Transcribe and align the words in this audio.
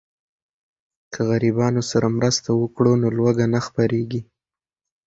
که 1.11 1.19
غریبانو 1.29 1.81
سره 1.91 2.07
مرسته 2.17 2.49
وکړو 2.55 2.93
نو 3.01 3.07
لوږه 3.17 3.45
نه 3.53 3.59
خپریږي. 3.67 4.21